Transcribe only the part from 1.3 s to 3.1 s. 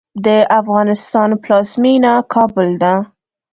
پلازمېنه کابل ده.